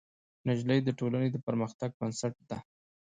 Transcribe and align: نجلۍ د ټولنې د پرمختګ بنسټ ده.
نجلۍ 0.47 0.79
د 0.83 0.89
ټولنې 0.99 1.29
د 1.31 1.37
پرمختګ 1.47 1.89
بنسټ 1.99 2.33
ده. 2.49 2.57